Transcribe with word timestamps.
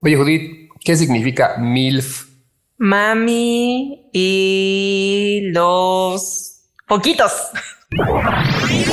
Oye, 0.00 0.16
Judith, 0.16 0.70
¿qué 0.84 0.96
significa 0.96 1.56
MILF? 1.58 2.26
Mami 2.78 4.10
y 4.12 5.50
los 5.52 6.64
poquitos. 6.88 7.32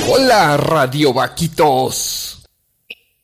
Hola, 0.07 0.57
Radio 0.57 1.13
Vaquitos. 1.13 2.47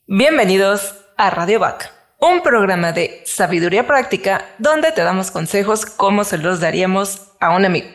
Bienvenidos 0.08 0.95
a 1.18 1.29
Radio 1.29 1.59
Vac, 1.59 1.91
un 2.20 2.41
programa 2.41 2.91
de 2.91 3.21
sabiduría 3.25 3.86
práctica 3.86 4.45
donde 4.57 4.91
te 4.91 5.04
damos 5.04 5.31
consejos 5.31 5.86
como 5.86 6.23
se 6.23 6.38
los 6.38 6.59
daríamos 6.59 7.33
a 7.39 7.55
un 7.55 7.65
amigo. 7.65 7.88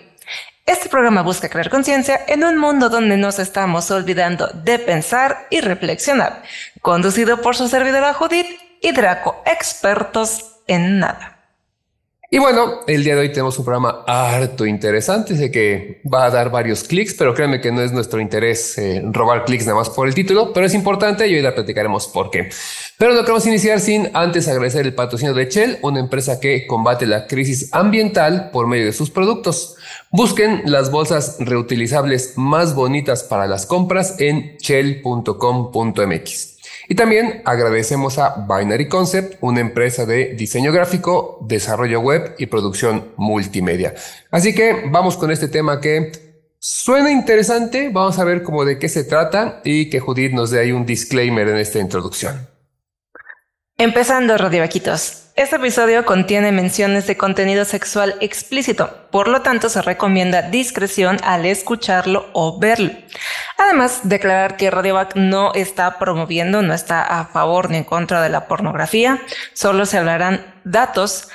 Este 0.67 0.89
programa 0.89 1.23
busca 1.23 1.49
crear 1.49 1.69
conciencia 1.69 2.21
en 2.29 2.45
un 2.45 2.57
mundo 2.57 2.89
donde 2.89 3.17
nos 3.17 3.41
estamos 3.41 3.91
olvidando 3.91 4.47
de 4.55 4.79
pensar 4.79 5.49
y 5.51 5.61
reflexionar, 5.61 6.45
conducido 6.81 7.41
por 7.41 7.57
su 7.57 7.69
servidora 7.69 8.15
Judith 8.15 8.47
y 8.81 8.93
Draco, 8.93 9.43
expertos 9.47 10.61
en 10.67 10.99
nada. 10.99 11.41
Y 12.33 12.39
bueno, 12.39 12.83
el 12.87 13.03
día 13.03 13.17
de 13.17 13.23
hoy 13.23 13.31
tenemos 13.31 13.59
un 13.59 13.65
programa 13.65 14.05
harto 14.07 14.65
interesante, 14.65 15.35
sé 15.35 15.51
que 15.51 16.01
va 16.07 16.27
a 16.27 16.31
dar 16.31 16.49
varios 16.49 16.85
clics, 16.85 17.15
pero 17.15 17.35
créanme 17.35 17.61
que 17.61 17.73
no 17.73 17.83
es 17.83 17.91
nuestro 17.91 18.21
interés 18.21 18.79
eh, 18.79 19.03
robar 19.05 19.45
clics 19.45 19.67
nada 19.67 19.79
más 19.79 19.91
por 19.91 20.07
el 20.07 20.15
título, 20.15 20.53
pero 20.53 20.65
es 20.65 20.73
importante 20.73 21.27
y 21.27 21.35
hoy 21.35 21.43
la 21.43 21.57
platicaremos 21.57 22.07
por 22.07 22.31
qué. 22.31 22.49
Pero 22.99 23.15
no 23.15 23.23
queremos 23.23 23.45
iniciar 23.47 23.81
sin 23.81 24.11
antes 24.15 24.47
agradecer 24.47 24.87
el 24.87 24.95
patrocinio 24.95 25.35
de 25.35 25.47
Shell, 25.47 25.79
una 25.83 25.99
empresa 25.99 26.39
que 26.39 26.69
combate 26.69 27.05
la 27.05 27.27
crisis 27.27 27.69
ambiental 27.73 28.51
por 28.53 28.69
medio 28.69 28.87
de 28.87 28.93
sus 28.93 29.11
productos. 29.11 29.75
Busquen 30.13 30.63
las 30.67 30.93
bolsas 30.93 31.35
reutilizables 31.41 32.35
más 32.37 32.77
bonitas 32.77 33.25
para 33.25 33.49
las 33.49 33.67
compras 33.67 34.21
en 34.21 34.57
shell.com.mx. 34.59 36.50
Y 36.91 36.97
también 36.97 37.41
agradecemos 37.45 38.19
a 38.19 38.35
Binary 38.49 38.89
Concept, 38.89 39.37
una 39.43 39.61
empresa 39.61 40.07
de 40.07 40.35
diseño 40.35 40.73
gráfico, 40.73 41.39
desarrollo 41.41 42.01
web 42.01 42.35
y 42.37 42.47
producción 42.47 43.13
multimedia. 43.17 43.95
Así 44.33 44.57
que 44.57 44.87
vamos 44.91 45.17
con 45.17 45.31
este 45.31 45.47
tema 45.47 45.81
que 45.81 46.11
suena 46.59 47.13
interesante. 47.13 47.91
Vamos 47.93 48.19
a 48.19 48.25
ver 48.25 48.43
cómo 48.43 48.65
de 48.65 48.81
qué 48.81 48.89
se 48.89 49.05
trata 49.05 49.61
y 49.63 49.89
que 49.89 50.01
Judith 50.01 50.33
nos 50.33 50.51
dé 50.51 50.59
ahí 50.59 50.73
un 50.73 50.85
disclaimer 50.85 51.47
en 51.47 51.59
esta 51.59 51.79
introducción. 51.79 52.50
Empezando, 53.81 54.37
Vaquitos. 54.37 55.31
Este 55.37 55.57
episodio 55.57 56.05
contiene 56.05 56.53
menciones 56.53 57.07
de 57.07 57.17
contenido 57.17 57.65
sexual 57.65 58.15
explícito, 58.21 59.09
por 59.11 59.27
lo 59.27 59.41
tanto 59.41 59.71
se 59.71 59.81
recomienda 59.81 60.43
discreción 60.43 61.17
al 61.25 61.47
escucharlo 61.47 62.29
o 62.35 62.59
verlo. 62.59 62.91
Además, 63.57 64.01
declarar 64.03 64.59
que 64.59 64.71
Radiovac 64.71 65.17
no 65.17 65.55
está 65.55 65.99
promoviendo, 65.99 66.61
no 66.61 66.75
está 66.75 67.01
a 67.21 67.25
favor 67.25 67.71
ni 67.71 67.79
en 67.79 67.85
contra 67.85 68.21
de 68.21 68.29
la 68.29 68.49
pornografía, 68.49 69.23
solo 69.55 69.87
se 69.87 69.97
hablarán 69.97 70.45
datos 70.65 71.31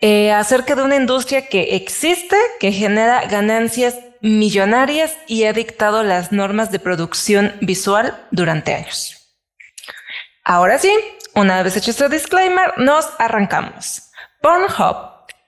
eh, 0.00 0.32
acerca 0.32 0.74
de 0.74 0.82
una 0.82 0.96
industria 0.96 1.46
que 1.46 1.76
existe, 1.76 2.36
que 2.58 2.72
genera 2.72 3.26
ganancias 3.28 3.94
millonarias 4.20 5.16
y 5.28 5.44
ha 5.44 5.52
dictado 5.52 6.02
las 6.02 6.32
normas 6.32 6.72
de 6.72 6.80
producción 6.80 7.54
visual 7.60 8.26
durante 8.32 8.74
años. 8.74 9.16
Ahora 10.48 10.78
sí, 10.78 10.92
una 11.36 11.62
vez 11.62 11.76
hecho 11.76 11.90
este 11.90 12.08
disclaimer, 12.08 12.72
nos 12.78 13.08
arrancamos. 13.18 14.10
Pornhub 14.40 14.96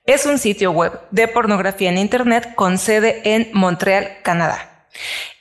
es 0.05 0.25
un 0.25 0.37
sitio 0.37 0.71
web 0.71 1.01
de 1.11 1.27
pornografía 1.27 1.89
en 1.89 1.97
Internet 1.97 2.53
con 2.55 2.77
sede 2.77 3.21
en 3.25 3.49
Montreal, 3.53 4.19
Canadá. 4.23 4.87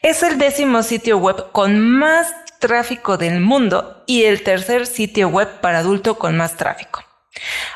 Es 0.02 0.22
el 0.22 0.38
décimo 0.38 0.82
sitio 0.82 1.18
web 1.18 1.52
con 1.52 1.78
más 1.80 2.34
tráfico 2.58 3.18
del 3.18 3.40
mundo 3.40 4.02
y 4.06 4.24
el 4.24 4.42
tercer 4.42 4.86
sitio 4.86 5.28
web 5.28 5.60
para 5.60 5.80
adulto 5.80 6.18
con 6.18 6.36
más 6.36 6.56
tráfico. 6.56 7.05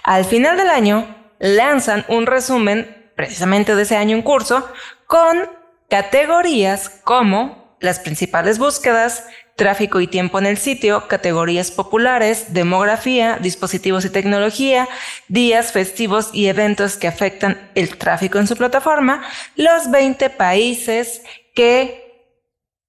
Al 0.03 0.25
final 0.25 0.57
del 0.57 0.71
año, 0.71 1.07
lanzan 1.39 2.05
un 2.09 2.27
resumen 2.27 3.13
precisamente 3.17 3.75
de 3.75 3.83
ese 3.83 3.97
año 3.97 4.17
en 4.17 4.23
curso 4.23 4.67
con 5.07 5.51
categorías 5.91 6.89
como 6.89 7.77
las 7.81 8.01
principales 8.01 8.59
búsquedas, 8.59 9.27
tráfico 9.63 10.01
y 10.01 10.09
tiempo 10.09 10.41
en 10.41 10.47
el 10.47 10.59
sitio, 10.59 11.07
categorías 11.07 11.71
populares, 11.71 12.53
demografía, 12.53 13.39
dispositivos 13.41 14.05
y 14.05 14.11
tecnología, 14.11 14.89
días 15.29 15.71
festivos 15.71 16.31
y 16.33 16.49
eventos 16.49 16.97
que 16.97 17.07
afectan 17.07 17.71
el 17.77 17.97
tráfico 17.97 18.41
en 18.41 18.49
su 18.49 18.57
plataforma, 18.57 19.23
los 19.55 19.89
20 19.89 20.31
países 20.31 21.23
que, 21.55 22.35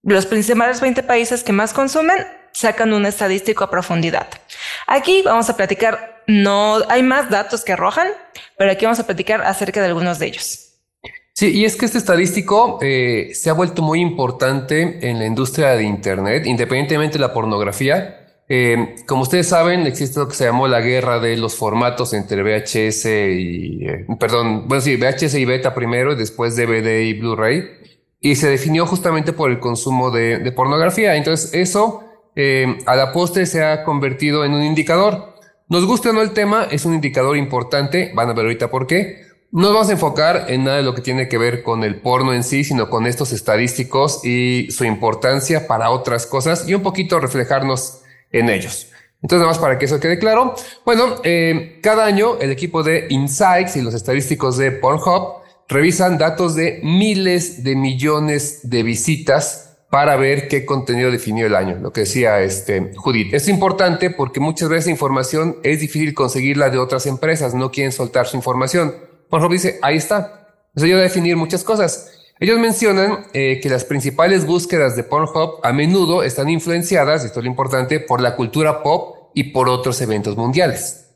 los 0.01 0.25
principales 0.25 0.81
20 0.81 1.03
países 1.03 1.43
que 1.43 1.53
más 1.53 1.73
consumen, 1.73 2.25
sacan 2.53 2.91
un 2.91 3.05
estadístico 3.05 3.63
a 3.63 3.69
profundidad. 3.69 4.27
Aquí 4.87 5.21
vamos 5.21 5.51
a 5.51 5.55
platicar, 5.55 6.23
no 6.25 6.79
hay 6.89 7.03
más 7.03 7.29
datos 7.29 7.63
que 7.63 7.73
arrojan, 7.73 8.07
pero 8.57 8.71
aquí 8.71 8.85
vamos 8.85 8.99
a 8.99 9.05
platicar 9.05 9.43
acerca 9.43 9.79
de 9.79 9.89
algunos 9.89 10.17
de 10.17 10.25
ellos. 10.25 10.72
Sí, 11.43 11.49
y 11.49 11.65
es 11.65 11.75
que 11.75 11.85
este 11.85 11.97
estadístico 11.97 12.79
eh, 12.81 13.31
se 13.33 13.49
ha 13.49 13.53
vuelto 13.53 13.81
muy 13.81 13.99
importante 13.99 15.09
en 15.09 15.19
la 15.19 15.25
industria 15.25 15.71
de 15.71 15.83
Internet, 15.83 16.45
independientemente 16.45 17.15
de 17.15 17.19
la 17.19 17.33
pornografía. 17.33 18.45
Eh, 18.47 18.95
como 19.05 19.23
ustedes 19.23 19.49
saben, 19.49 19.85
existe 19.85 20.21
lo 20.21 20.29
que 20.29 20.35
se 20.35 20.45
llamó 20.45 20.69
la 20.69 20.79
guerra 20.79 21.19
de 21.19 21.35
los 21.35 21.57
formatos 21.57 22.13
entre 22.13 22.43
VHS 22.43 23.05
y, 23.07 23.85
eh, 23.85 24.05
perdón, 24.17 24.69
bueno, 24.69 24.79
sí, 24.79 24.95
VHS 24.95 25.33
y 25.35 25.43
beta 25.43 25.75
primero, 25.75 26.13
y 26.13 26.15
después 26.15 26.55
DVD 26.55 27.01
y 27.01 27.13
Blu-ray, 27.13 27.65
y 28.21 28.35
se 28.35 28.47
definió 28.47 28.85
justamente 28.85 29.33
por 29.33 29.51
el 29.51 29.59
consumo 29.59 30.11
de, 30.11 30.37
de 30.39 30.51
pornografía. 30.53 31.17
Entonces, 31.17 31.53
eso 31.53 32.03
a 32.85 32.95
la 32.95 33.11
postre 33.11 33.47
se 33.47 33.65
ha 33.65 33.83
convertido 33.83 34.45
en 34.45 34.53
un 34.53 34.63
indicador. 34.63 35.35
Nos 35.67 35.85
guste 35.85 36.07
o 36.07 36.13
no 36.13 36.21
el 36.21 36.31
tema, 36.31 36.69
es 36.71 36.85
un 36.85 36.93
indicador 36.93 37.35
importante, 37.35 38.13
van 38.15 38.29
a 38.29 38.33
ver 38.33 38.45
ahorita 38.45 38.69
por 38.69 38.87
qué 38.87 39.22
no 39.53 39.71
vamos 39.71 39.89
a 39.89 39.91
enfocar 39.91 40.45
en 40.47 40.63
nada 40.63 40.77
de 40.77 40.83
lo 40.83 40.95
que 40.95 41.03
tiene 41.03 41.29
que 41.29 41.37
ver 41.37 41.61
con 41.61 41.83
el 41.83 42.01
porno 42.01 42.33
en 42.33 42.43
sí, 42.43 42.63
sino 42.63 42.89
con 42.89 43.05
estos 43.05 43.31
estadísticos 43.31 44.25
y 44.25 44.71
su 44.71 44.83
importancia 44.83 45.67
para 45.67 45.91
otras 45.91 46.25
cosas 46.25 46.67
y 46.67 46.73
un 46.73 46.81
poquito 46.81 47.19
reflejarnos 47.19 48.01
en 48.31 48.49
ellos. 48.49 48.87
Entonces, 49.21 49.41
nada 49.41 49.51
más 49.51 49.59
para 49.59 49.77
que 49.77 49.85
eso 49.85 49.99
quede 49.99 50.17
claro. 50.17 50.55
Bueno, 50.83 51.17
eh, 51.23 51.79
cada 51.83 52.03
año 52.05 52.39
el 52.39 52.49
equipo 52.49 52.81
de 52.81 53.05
Insights 53.11 53.75
y 53.75 53.83
los 53.83 53.93
estadísticos 53.93 54.57
de 54.57 54.71
Pornhub 54.71 55.43
revisan 55.69 56.17
datos 56.17 56.55
de 56.55 56.79
miles 56.81 57.63
de 57.63 57.75
millones 57.75 58.67
de 58.67 58.81
visitas 58.81 59.77
para 59.91 60.15
ver 60.15 60.47
qué 60.47 60.65
contenido 60.65 61.11
definió 61.11 61.45
el 61.45 61.55
año, 61.55 61.77
lo 61.79 61.93
que 61.93 62.01
decía 62.01 62.41
este 62.41 62.91
Judith. 62.95 63.31
Es 63.35 63.47
importante 63.47 64.09
porque 64.09 64.39
muchas 64.39 64.67
veces 64.67 64.87
información 64.87 65.57
es 65.61 65.79
difícil 65.79 66.15
conseguirla 66.15 66.71
de 66.71 66.79
otras 66.79 67.05
empresas, 67.05 67.53
no 67.53 67.69
quieren 67.69 67.91
soltar 67.91 68.25
su 68.25 68.35
información. 68.35 69.12
Pornhub 69.33 69.51
dice, 69.51 69.79
ahí 69.81 69.95
está. 69.95 70.45
Eso 70.75 70.85
ayuda 70.85 70.99
a 70.99 71.03
definir 71.05 71.35
muchas 71.35 71.63
cosas. 71.63 72.11
Ellos 72.39 72.59
mencionan 72.59 73.25
eh, 73.33 73.59
que 73.63 73.67
las 73.67 73.83
principales 73.83 74.45
búsquedas 74.45 74.95
de 74.95 75.03
Pornhub 75.03 75.59
a 75.63 75.73
menudo 75.73 76.21
están 76.21 76.49
influenciadas, 76.49 77.25
esto 77.25 77.39
es 77.39 77.45
lo 77.45 77.49
importante, 77.49 77.99
por 77.99 78.21
la 78.21 78.35
cultura 78.35 78.83
pop 78.83 79.31
y 79.33 79.45
por 79.45 79.69
otros 79.69 79.99
eventos 80.01 80.37
mundiales. 80.37 81.09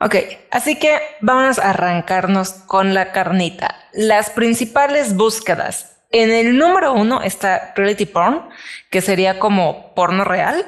Ok, 0.00 0.16
así 0.50 0.76
que 0.76 0.98
vamos 1.20 1.60
a 1.60 1.70
arrancarnos 1.70 2.50
con 2.50 2.94
la 2.94 3.12
carnita. 3.12 3.76
Las 3.92 4.30
principales 4.30 5.14
búsquedas. 5.14 5.98
En 6.10 6.32
el 6.32 6.58
número 6.58 6.94
uno 6.94 7.22
está 7.22 7.74
reality 7.76 8.06
porn, 8.06 8.48
que 8.90 9.00
sería 9.00 9.38
como 9.38 9.94
porno 9.94 10.24
real 10.24 10.66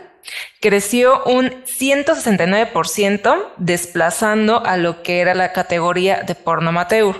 creció 0.61 1.23
un 1.25 1.65
169% 1.65 3.53
desplazando 3.57 4.65
a 4.65 4.77
lo 4.77 5.03
que 5.03 5.21
era 5.21 5.35
la 5.35 5.53
categoría 5.53 6.23
de 6.23 6.35
porno 6.35 6.71
amateur. 6.71 7.17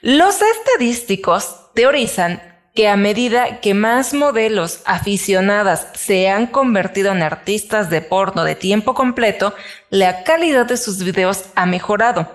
Los 0.00 0.40
estadísticos 0.42 1.72
teorizan 1.74 2.42
que 2.74 2.88
a 2.88 2.96
medida 2.96 3.60
que 3.60 3.72
más 3.72 4.14
modelos 4.14 4.80
aficionadas 4.84 5.86
se 5.94 6.28
han 6.28 6.48
convertido 6.48 7.12
en 7.12 7.22
artistas 7.22 7.88
de 7.88 8.02
porno 8.02 8.42
de 8.42 8.56
tiempo 8.56 8.94
completo, 8.94 9.54
la 9.90 10.24
calidad 10.24 10.66
de 10.66 10.76
sus 10.76 11.02
videos 11.04 11.44
ha 11.54 11.66
mejorado. 11.66 12.28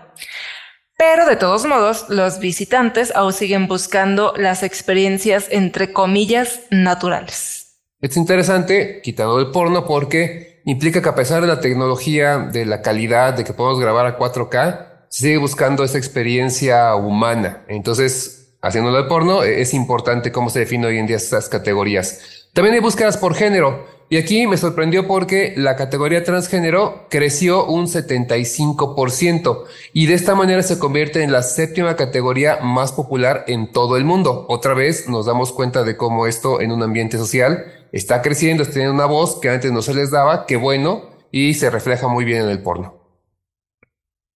Pero 0.97 1.25
de 1.25 1.35
todos 1.35 1.65
modos, 1.65 2.05
los 2.09 2.39
visitantes 2.39 3.13
aún 3.15 3.33
siguen 3.33 3.67
buscando 3.67 4.33
las 4.37 4.63
experiencias 4.63 5.47
entre 5.49 5.91
comillas 5.91 6.61
naturales. 6.71 7.58
Es 8.01 8.15
interesante, 8.15 9.01
quitando 9.03 9.39
el 9.39 9.51
porno, 9.51 9.85
porque 9.85 10.61
implica 10.63 11.01
que 11.01 11.09
a 11.09 11.15
pesar 11.15 11.41
de 11.41 11.47
la 11.47 11.59
tecnología, 11.59 12.37
de 12.37 12.65
la 12.65 12.81
calidad, 12.81 13.33
de 13.33 13.43
que 13.43 13.51
podemos 13.51 13.77
grabar 13.81 14.05
a 14.05 14.17
4K, 14.17 14.85
se 15.09 15.23
sigue 15.23 15.37
buscando 15.37 15.83
esa 15.83 15.97
experiencia 15.97 16.95
humana. 16.95 17.65
Entonces, 17.67 18.53
haciéndolo 18.61 19.03
de 19.03 19.09
porno, 19.09 19.43
e-, 19.43 19.61
es 19.61 19.73
importante 19.73 20.31
cómo 20.31 20.49
se 20.49 20.59
define 20.59 20.87
hoy 20.87 20.97
en 20.97 21.07
día 21.07 21.17
estas 21.17 21.49
categorías. 21.49 22.47
También 22.53 22.75
hay 22.75 22.81
búsquedas 22.81 23.17
por 23.17 23.35
género. 23.35 23.85
Y 24.11 24.17
aquí 24.17 24.47
me 24.47 24.57
sorprendió 24.57 25.05
porque 25.05 25.53
la 25.55 25.75
categoría 25.75 26.23
transgénero 26.23 27.05
creció 27.11 27.65
un 27.65 27.85
75% 27.85 29.65
y 29.93 30.07
de 30.07 30.15
esta 30.15 30.33
manera 30.33 30.63
se 30.63 30.79
convierte 30.79 31.21
en 31.21 31.31
la 31.31 31.43
séptima 31.43 31.95
categoría 31.95 32.57
más 32.63 32.91
popular 32.91 33.43
en 33.45 33.71
todo 33.71 33.97
el 33.97 34.05
mundo. 34.05 34.47
Otra 34.49 34.73
vez 34.73 35.07
nos 35.07 35.27
damos 35.27 35.53
cuenta 35.53 35.83
de 35.83 35.95
cómo 35.95 36.25
esto 36.25 36.59
en 36.59 36.71
un 36.71 36.81
ambiente 36.81 37.19
social 37.19 37.78
está 37.91 38.21
creciendo, 38.21 38.63
está 38.63 38.73
teniendo 38.73 38.95
una 38.95 39.05
voz 39.05 39.39
que 39.39 39.49
antes 39.49 39.71
no 39.71 39.81
se 39.81 39.93
les 39.93 40.11
daba, 40.11 40.45
qué 40.45 40.55
bueno, 40.55 41.09
y 41.31 41.53
se 41.53 41.69
refleja 41.69 42.07
muy 42.07 42.25
bien 42.25 42.43
en 42.43 42.49
el 42.49 42.61
porno. 42.61 42.99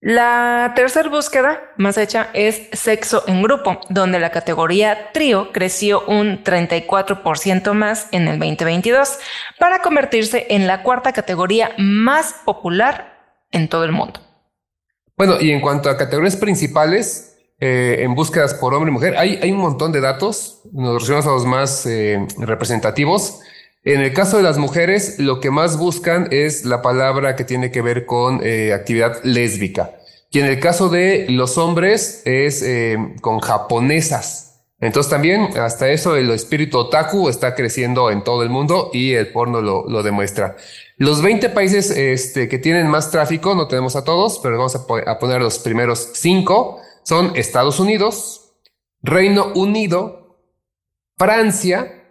La 0.05 0.73
tercera 0.75 1.07
búsqueda 1.07 1.61
más 1.77 1.97
hecha 1.97 2.29
es 2.33 2.67
sexo 2.73 3.23
en 3.25 3.41
grupo, 3.41 3.79
donde 3.87 4.19
la 4.19 4.31
categoría 4.31 5.13
trío 5.13 5.53
creció 5.53 6.03
un 6.05 6.43
34% 6.43 7.71
más 7.71 8.09
en 8.11 8.27
el 8.27 8.37
2022 8.37 9.17
para 9.59 9.79
convertirse 9.79 10.47
en 10.49 10.67
la 10.67 10.83
cuarta 10.83 11.13
categoría 11.13 11.71
más 11.77 12.35
popular 12.43 13.37
en 13.51 13.69
todo 13.69 13.85
el 13.85 13.93
mundo. 13.93 14.19
Bueno, 15.15 15.35
y 15.39 15.51
en 15.51 15.61
cuanto 15.61 15.89
a 15.89 15.95
categorías 15.95 16.35
principales, 16.35 17.32
eh, 17.65 18.03
en 18.03 18.13
búsquedas 18.13 18.55
por 18.55 18.73
hombre 18.73 18.91
y 18.91 18.93
mujer, 18.93 19.15
hay, 19.15 19.39
hay 19.41 19.49
un 19.53 19.59
montón 19.59 19.93
de 19.93 20.01
datos, 20.01 20.63
nos 20.73 20.99
referimos 20.99 21.25
a 21.27 21.29
los 21.29 21.45
más 21.45 21.85
eh, 21.85 22.27
representativos. 22.37 23.39
En 23.85 24.01
el 24.01 24.11
caso 24.11 24.35
de 24.35 24.43
las 24.43 24.57
mujeres, 24.57 25.17
lo 25.17 25.39
que 25.39 25.49
más 25.49 25.77
buscan 25.77 26.27
es 26.31 26.65
la 26.65 26.81
palabra 26.81 27.37
que 27.37 27.45
tiene 27.45 27.71
que 27.71 27.81
ver 27.81 28.05
con 28.05 28.41
eh, 28.43 28.73
actividad 28.73 29.23
lésbica. 29.23 29.91
Y 30.29 30.41
en 30.41 30.47
el 30.47 30.59
caso 30.59 30.89
de 30.89 31.25
los 31.29 31.57
hombres 31.57 32.21
es 32.25 32.65
con 33.21 33.39
japonesas. 33.39 34.61
Entonces 34.81 35.09
también 35.09 35.57
hasta 35.57 35.87
eso 35.87 36.17
el 36.17 36.31
espíritu 36.31 36.79
otaku 36.79 37.29
está 37.29 37.55
creciendo 37.55 38.11
en 38.11 38.25
todo 38.25 38.43
el 38.43 38.49
mundo 38.49 38.89
y 38.91 39.13
el 39.13 39.31
porno 39.31 39.61
lo, 39.61 39.87
lo 39.87 40.03
demuestra. 40.03 40.57
Los 40.97 41.21
20 41.21 41.47
países 41.49 41.91
este, 41.91 42.49
que 42.49 42.57
tienen 42.57 42.87
más 42.87 43.09
tráfico, 43.09 43.55
no 43.55 43.67
tenemos 43.67 43.95
a 43.95 44.03
todos, 44.03 44.39
pero 44.43 44.57
vamos 44.57 44.75
a 44.75 45.19
poner 45.19 45.41
los 45.41 45.59
primeros 45.59 46.09
cinco, 46.15 46.81
son 47.03 47.35
Estados 47.35 47.79
Unidos, 47.79 48.53
Reino 49.01 49.51
Unido, 49.55 50.37
Francia, 51.17 52.03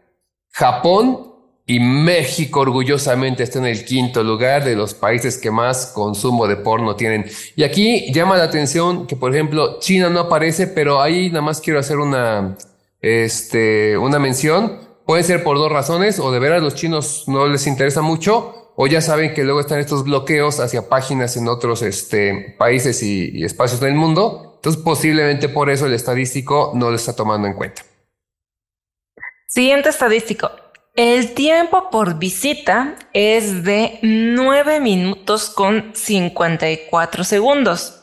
Japón 0.51 1.33
y 1.65 1.81
México 1.81 2.61
orgullosamente 2.61 3.43
está 3.43 3.59
en 3.59 3.67
el 3.67 3.85
quinto 3.85 4.23
lugar 4.23 4.65
de 4.65 4.77
los 4.77 4.95
países 4.95 5.39
que 5.39 5.51
más 5.51 5.87
consumo 5.87 6.47
de 6.47 6.57
porno 6.57 6.97
tienen. 6.97 7.25
Y 7.57 7.63
aquí 7.63 8.13
llama 8.13 8.37
la 8.37 8.45
atención 8.45 9.07
que, 9.07 9.17
por 9.17 9.33
ejemplo, 9.33 9.79
China 9.79 10.11
no 10.11 10.21
aparece, 10.21 10.67
pero 10.67 11.01
ahí 11.01 11.29
nada 11.29 11.43
más 11.43 11.61
quiero 11.61 11.79
hacer 11.79 11.99
una, 11.99 12.57
este, 13.01 13.97
una 13.97 14.19
mención. 14.19 14.81
Puede 15.07 15.23
ser 15.23 15.43
por 15.43 15.57
dos 15.57 15.71
razones, 15.71 16.19
o 16.19 16.31
de 16.33 16.39
veras 16.39 16.63
los 16.63 16.75
chinos 16.75 17.25
no 17.27 17.47
les 17.47 17.67
interesa 17.67 18.03
mucho, 18.03 18.73
o 18.77 18.87
ya 18.87 19.01
saben 19.01 19.33
que 19.33 19.45
luego 19.45 19.61
están 19.61 19.79
estos 19.79 20.05
bloqueos 20.05 20.61
hacia 20.61 20.89
páginas 20.89 21.37
en 21.37 21.49
otros 21.49 21.83
este, 21.83 22.55
países 22.59 23.03
y, 23.03 23.31
y 23.33 23.45
espacios 23.45 23.81
del 23.81 23.95
mundo. 23.95 24.52
Entonces, 24.63 24.81
posiblemente 24.81 25.49
por 25.49 25.71
eso 25.71 25.87
el 25.87 25.93
estadístico 25.93 26.71
no 26.77 26.91
lo 26.91 26.95
está 26.95 27.17
tomando 27.17 27.49
en 27.49 27.55
cuenta. 27.55 27.83
Siguiente 29.49 29.89
estadístico. 29.89 30.53
El 30.95 31.35
tiempo 31.35 31.91
por 31.91 32.21
visita 32.21 32.95
es 33.13 33.65
de 33.65 33.99
9 34.03 34.79
minutos 34.79 35.51
con 35.51 35.91
54 35.97 37.25
segundos. 37.25 38.03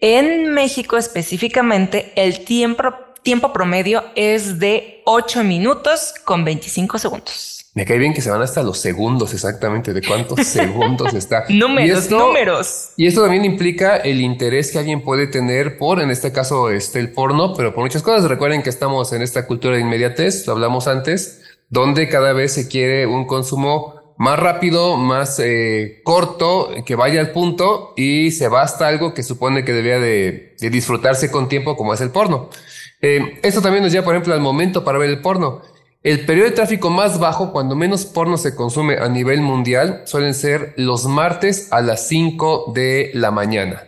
En 0.00 0.52
México 0.52 0.96
específicamente, 0.96 2.12
el 2.16 2.44
tiempo, 2.44 2.82
tiempo 3.22 3.52
promedio 3.52 4.02
es 4.16 4.58
de 4.58 5.02
8 5.04 5.44
minutos 5.44 6.14
con 6.24 6.44
25 6.44 6.98
segundos. 6.98 7.61
Me 7.74 7.86
cae 7.86 7.98
bien 7.98 8.12
que 8.12 8.20
se 8.20 8.30
van 8.30 8.42
hasta 8.42 8.62
los 8.62 8.78
segundos 8.78 9.32
exactamente, 9.32 9.94
de 9.94 10.02
cuántos 10.02 10.46
segundos 10.46 11.14
está. 11.14 11.44
números, 11.48 12.10
números. 12.10 12.90
Y 12.96 13.06
esto 13.06 13.22
también 13.22 13.44
implica 13.44 13.96
el 13.96 14.20
interés 14.20 14.70
que 14.70 14.78
alguien 14.78 15.02
puede 15.02 15.26
tener 15.26 15.78
por, 15.78 16.00
en 16.00 16.10
este 16.10 16.32
caso, 16.32 16.70
este, 16.70 16.98
el 16.98 17.12
porno, 17.12 17.54
pero 17.54 17.74
por 17.74 17.84
muchas 17.84 18.02
cosas. 18.02 18.28
Recuerden 18.28 18.62
que 18.62 18.70
estamos 18.70 19.12
en 19.12 19.22
esta 19.22 19.46
cultura 19.46 19.76
de 19.76 19.82
inmediatez, 19.82 20.46
lo 20.46 20.52
hablamos 20.52 20.86
antes 20.86 21.42
donde 21.72 22.06
cada 22.10 22.34
vez 22.34 22.52
se 22.52 22.68
quiere 22.68 23.06
un 23.06 23.26
consumo 23.26 23.94
más 24.18 24.38
rápido, 24.38 24.98
más 24.98 25.40
eh, 25.42 26.02
corto, 26.04 26.68
que 26.84 26.94
vaya 26.96 27.18
al 27.18 27.30
punto 27.30 27.94
y 27.96 28.30
se 28.30 28.48
basta 28.48 28.86
algo 28.86 29.14
que 29.14 29.22
supone 29.22 29.64
que 29.64 29.72
debía 29.72 29.98
de, 29.98 30.54
disfrutarse 30.60 31.30
con 31.30 31.48
tiempo 31.48 31.74
como 31.74 31.94
es 31.94 32.02
el 32.02 32.10
porno. 32.10 32.50
Eh, 33.00 33.40
esto 33.42 33.62
también 33.62 33.82
nos 33.82 33.90
lleva, 33.90 34.04
por 34.04 34.14
ejemplo, 34.14 34.34
al 34.34 34.40
momento 34.42 34.84
para 34.84 34.98
ver 34.98 35.08
el 35.08 35.22
porno. 35.22 35.62
El 36.02 36.26
periodo 36.26 36.48
de 36.48 36.56
tráfico 36.56 36.90
más 36.90 37.20
bajo, 37.20 37.52
cuando 37.52 37.76
menos 37.76 38.06
porno 38.06 38.36
se 38.36 38.56
consume 38.56 38.98
a 38.98 39.08
nivel 39.08 39.40
mundial, 39.40 40.02
suelen 40.04 40.34
ser 40.34 40.74
los 40.76 41.06
martes 41.06 41.72
a 41.72 41.80
las 41.80 42.08
5 42.08 42.72
de 42.74 43.12
la 43.14 43.30
mañana. 43.30 43.84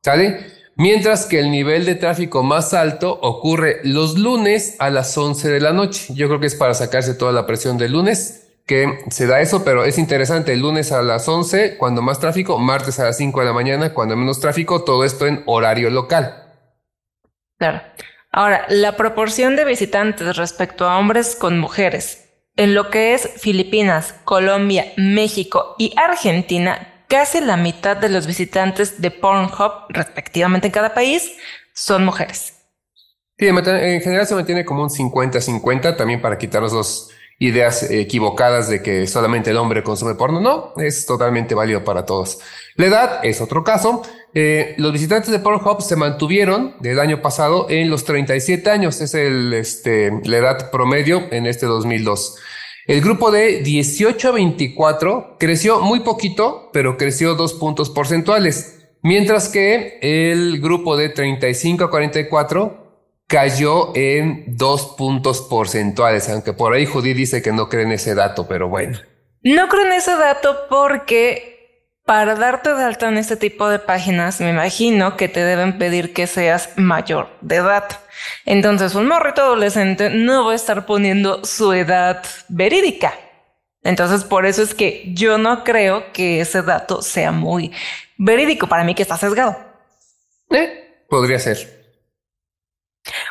¿Sale? 0.00 0.46
Mientras 0.76 1.26
que 1.26 1.40
el 1.40 1.50
nivel 1.50 1.84
de 1.84 1.96
tráfico 1.96 2.44
más 2.44 2.72
alto 2.72 3.18
ocurre 3.20 3.80
los 3.82 4.16
lunes 4.16 4.76
a 4.78 4.90
las 4.90 5.16
11 5.18 5.48
de 5.48 5.60
la 5.60 5.72
noche. 5.72 6.14
Yo 6.14 6.28
creo 6.28 6.38
que 6.38 6.46
es 6.46 6.54
para 6.54 6.74
sacarse 6.74 7.14
toda 7.14 7.32
la 7.32 7.46
presión 7.46 7.78
del 7.78 7.92
lunes 7.92 8.46
que 8.66 9.00
se 9.10 9.26
da 9.26 9.40
eso, 9.40 9.64
pero 9.64 9.84
es 9.84 9.98
interesante. 9.98 10.52
El 10.52 10.60
lunes 10.60 10.92
a 10.92 11.02
las 11.02 11.26
11, 11.26 11.78
cuando 11.78 12.02
más 12.02 12.20
tráfico, 12.20 12.58
martes 12.58 13.00
a 13.00 13.04
las 13.04 13.16
5 13.16 13.40
de 13.40 13.46
la 13.46 13.52
mañana, 13.52 13.92
cuando 13.92 14.16
menos 14.16 14.38
tráfico, 14.38 14.84
todo 14.84 15.02
esto 15.02 15.26
en 15.26 15.42
horario 15.46 15.90
local. 15.90 16.44
Claro. 17.58 17.80
Ahora, 18.36 18.66
la 18.68 18.98
proporción 18.98 19.56
de 19.56 19.64
visitantes 19.64 20.36
respecto 20.36 20.86
a 20.86 20.98
hombres 20.98 21.36
con 21.36 21.58
mujeres 21.58 22.28
en 22.54 22.74
lo 22.74 22.90
que 22.90 23.14
es 23.14 23.30
Filipinas, 23.38 24.14
Colombia, 24.24 24.92
México 24.98 25.74
y 25.78 25.94
Argentina 25.96 27.02
casi 27.08 27.40
la 27.40 27.56
mitad 27.56 27.96
de 27.96 28.10
los 28.10 28.26
visitantes 28.26 29.00
de 29.00 29.10
Pornhub, 29.10 29.86
respectivamente 29.88 30.66
en 30.66 30.72
cada 30.74 30.92
país, 30.92 31.32
son 31.72 32.04
mujeres. 32.04 32.52
Sí, 33.38 33.46
en 33.46 34.00
general 34.02 34.26
se 34.26 34.34
mantiene 34.34 34.66
como 34.66 34.82
un 34.82 34.90
50-50, 34.90 35.96
también 35.96 36.20
para 36.20 36.36
quitarnos 36.36 36.74
las 36.74 37.08
ideas 37.38 37.90
equivocadas 37.90 38.68
de 38.68 38.82
que 38.82 39.06
solamente 39.06 39.50
el 39.50 39.56
hombre 39.56 39.82
consume 39.82 40.14
porno. 40.14 40.42
No, 40.42 40.74
es 40.76 41.06
totalmente 41.06 41.54
válido 41.54 41.84
para 41.84 42.04
todos. 42.04 42.38
La 42.76 42.86
edad 42.86 43.20
es 43.24 43.40
otro 43.40 43.64
caso. 43.64 44.02
Eh, 44.34 44.74
los 44.76 44.92
visitantes 44.92 45.30
de 45.30 45.38
Pornhub 45.38 45.80
se 45.80 45.96
mantuvieron 45.96 46.74
del 46.80 47.00
año 47.00 47.22
pasado 47.22 47.66
en 47.70 47.88
los 47.88 48.04
37 48.04 48.70
años. 48.70 49.00
Es 49.00 49.14
el, 49.14 49.54
este, 49.54 50.12
la 50.24 50.36
edad 50.36 50.70
promedio 50.70 51.26
en 51.30 51.46
este 51.46 51.64
2002. 51.66 52.38
El 52.86 53.00
grupo 53.00 53.30
de 53.30 53.62
18 53.62 54.28
a 54.28 54.32
24 54.32 55.36
creció 55.40 55.80
muy 55.80 56.00
poquito, 56.00 56.70
pero 56.72 56.96
creció 56.96 57.34
dos 57.34 57.54
puntos 57.54 57.90
porcentuales, 57.90 58.78
mientras 59.02 59.48
que 59.48 59.98
el 60.02 60.60
grupo 60.60 60.96
de 60.96 61.08
35 61.08 61.84
a 61.84 61.90
44 61.90 62.86
cayó 63.26 63.90
en 63.96 64.56
dos 64.56 64.94
puntos 64.96 65.40
porcentuales, 65.40 66.28
aunque 66.28 66.52
por 66.52 66.74
ahí 66.74 66.86
Judy 66.86 67.12
dice 67.12 67.42
que 67.42 67.50
no 67.50 67.68
cree 67.68 67.82
en 67.82 67.92
ese 67.92 68.14
dato, 68.14 68.46
pero 68.46 68.68
bueno. 68.68 69.00
No 69.42 69.68
creo 69.68 69.86
en 69.86 69.92
ese 69.92 70.12
dato 70.12 70.56
porque 70.68 71.55
para 72.06 72.36
darte 72.36 72.72
de 72.72 72.84
alta 72.84 73.08
en 73.08 73.18
este 73.18 73.36
tipo 73.36 73.68
de 73.68 73.80
páginas, 73.80 74.40
me 74.40 74.50
imagino 74.50 75.16
que 75.16 75.28
te 75.28 75.44
deben 75.44 75.76
pedir 75.76 76.14
que 76.14 76.28
seas 76.28 76.70
mayor 76.76 77.28
de 77.40 77.56
edad. 77.56 77.84
Entonces, 78.44 78.94
un 78.94 79.08
morrito 79.08 79.42
adolescente 79.42 80.08
no 80.08 80.46
va 80.46 80.52
a 80.52 80.54
estar 80.54 80.86
poniendo 80.86 81.44
su 81.44 81.72
edad 81.72 82.24
verídica. 82.48 83.12
Entonces, 83.82 84.22
por 84.22 84.46
eso 84.46 84.62
es 84.62 84.72
que 84.72 85.12
yo 85.14 85.36
no 85.36 85.64
creo 85.64 86.12
que 86.12 86.40
ese 86.40 86.62
dato 86.62 87.02
sea 87.02 87.32
muy 87.32 87.72
verídico. 88.16 88.68
Para 88.68 88.84
mí 88.84 88.94
que 88.94 89.02
está 89.02 89.16
sesgado. 89.16 89.56
Eh, 90.50 91.04
podría 91.08 91.40
ser. 91.40 91.76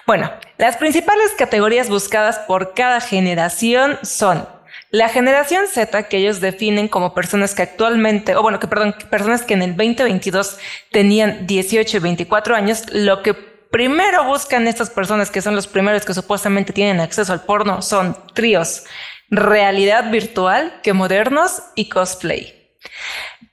Bueno, 0.06 0.32
las 0.58 0.76
principales 0.76 1.32
categorías 1.38 1.90
buscadas 1.90 2.40
por 2.40 2.74
cada 2.74 3.00
generación 3.00 4.00
son 4.04 4.48
la 4.96 5.10
generación 5.10 5.68
Z, 5.68 6.04
que 6.04 6.18
ellos 6.18 6.40
definen 6.40 6.88
como 6.88 7.14
personas 7.14 7.54
que 7.54 7.64
actualmente, 7.64 8.34
o 8.38 8.42
bueno, 8.42 8.62
que 8.62 8.68
perdón, 8.68 8.96
personas 9.10 9.42
que 9.42 9.54
en 9.54 9.62
el 9.62 9.76
2022 9.76 10.58
tenían 10.90 11.46
18 11.46 11.98
y 11.98 12.00
24 12.00 12.56
años, 12.56 12.84
lo 12.94 13.22
que 13.22 13.34
primero 13.34 14.24
buscan 14.24 14.70
estas 14.70 14.90
personas, 14.90 15.30
que 15.32 15.42
son 15.42 15.54
los 15.54 15.68
primeros 15.68 16.06
que 16.06 16.14
supuestamente 16.14 16.72
tienen 16.72 17.02
acceso 17.02 17.34
al 17.34 17.44
porno, 17.44 17.82
son 17.82 18.18
tríos, 18.34 18.84
realidad 19.30 20.10
virtual, 20.12 20.80
que 20.82 20.94
modernos 20.94 21.62
y 21.76 21.90
cosplay. 21.90 22.54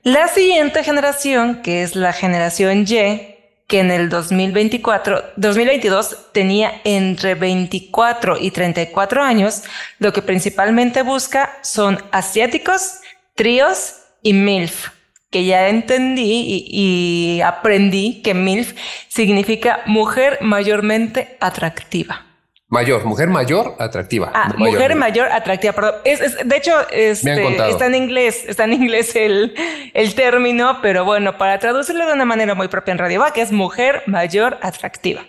La 0.01 0.29
siguiente 0.29 0.81
generación, 0.81 1.61
que 1.61 1.83
es 1.83 1.97
la 1.97 2.13
generación 2.13 2.85
Y, 2.87 3.32
que 3.67 3.79
en 3.79 3.91
el 3.91 4.09
2024, 4.09 5.23
2022 5.35 6.31
tenía 6.31 6.81
entre 6.83 7.35
24 7.35 8.37
y 8.39 8.51
34 8.51 9.23
años, 9.23 9.63
lo 9.99 10.13
que 10.13 10.21
principalmente 10.21 11.01
busca 11.01 11.57
son 11.61 12.03
asiáticos, 12.11 12.99
tríos 13.35 13.95
y 14.21 14.33
MILF, 14.33 14.89
que 15.29 15.45
ya 15.45 15.69
entendí 15.69 16.65
y 16.67 17.41
aprendí 17.41 18.21
que 18.21 18.33
MILF 18.33 18.73
significa 19.07 19.81
mujer 19.85 20.39
mayormente 20.41 21.37
atractiva. 21.39 22.32
Mayor, 22.73 23.05
mujer 23.05 23.29
mayor 23.29 23.75
atractiva. 23.77 24.31
Ah, 24.33 24.51
mujer 24.57 24.95
mayor, 24.95 25.27
atractiva, 25.31 25.73
perdón. 25.73 25.93
Es, 26.05 26.19
de 26.43 26.57
hecho, 26.57 26.73
este, 26.89 27.69
está 27.69 27.85
en 27.85 27.93
inglés, 27.93 28.43
está 28.47 28.63
en 28.63 28.73
inglés 28.73 29.15
el, 29.15 29.53
el, 29.93 30.15
término, 30.15 30.79
pero 30.81 31.05
bueno, 31.05 31.37
para 31.37 31.59
traducirlo 31.59 32.07
de 32.07 32.13
una 32.13 32.25
manera 32.25 32.55
muy 32.55 32.69
propia 32.69 32.93
en 32.93 32.97
Radio 32.97 33.19
Va, 33.19 33.31
que 33.31 33.41
es 33.41 33.51
mujer 33.51 34.01
mayor 34.07 34.57
atractiva. 34.63 35.23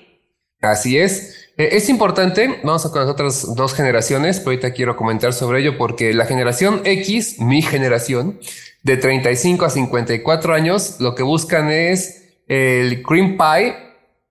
Así 0.63 0.97
es. 0.97 1.51
Eh, 1.59 1.69
es 1.73 1.91
importante, 1.91 2.61
vamos 2.65 2.87
a 2.87 2.91
con 2.91 3.03
las 3.03 3.11
otras 3.11 3.55
dos 3.55 3.75
generaciones, 3.75 4.39
pero 4.39 4.53
ahorita 4.53 4.73
quiero 4.73 4.97
comentar 4.97 5.35
sobre 5.35 5.61
ello 5.61 5.77
porque 5.77 6.15
la 6.15 6.25
generación 6.25 6.81
X, 6.85 7.41
mi 7.41 7.61
generación, 7.61 8.41
de 8.83 8.97
35 8.97 9.67
a 9.67 9.69
54 9.69 10.55
años, 10.55 10.97
lo 10.99 11.15
que 11.15 11.23
buscan 11.23 11.71
es 11.71 12.25
el 12.49 13.03
cream 13.03 13.37
pie. 13.37 13.84